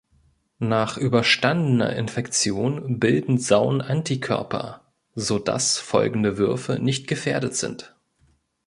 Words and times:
Nach 0.57 0.97
überstandener 0.97 1.95
Infektion 1.95 2.97
bilden 2.99 3.37
Sauen 3.37 3.81
Antikörper, 3.83 4.81
so 5.13 5.37
dass 5.37 5.77
folgende 5.77 6.39
Würfe 6.39 6.79
nicht 6.79 7.05
gefährdet 7.07 7.55
sind. 7.55 7.95